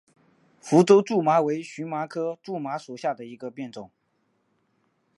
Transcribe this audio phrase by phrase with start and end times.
[0.59, 3.91] 福州苎麻为荨麻科苎麻属下的一个变种。